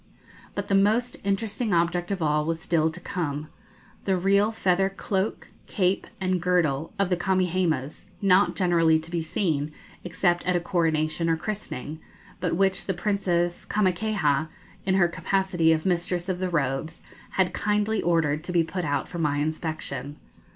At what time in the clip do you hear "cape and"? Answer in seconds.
5.67-6.41